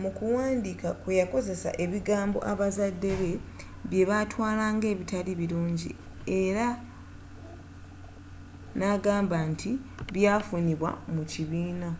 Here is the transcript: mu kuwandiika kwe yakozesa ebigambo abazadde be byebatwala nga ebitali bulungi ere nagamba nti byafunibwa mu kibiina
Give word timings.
mu 0.00 0.10
kuwandiika 0.16 0.88
kwe 1.00 1.12
yakozesa 1.20 1.70
ebigambo 1.84 2.38
abazadde 2.52 3.10
be 3.20 3.32
byebatwala 3.88 4.64
nga 4.74 4.86
ebitali 4.94 5.32
bulungi 5.40 5.90
ere 6.40 6.66
nagamba 8.78 9.38
nti 9.50 9.70
byafunibwa 10.14 10.90
mu 11.14 11.22
kibiina 11.32 11.90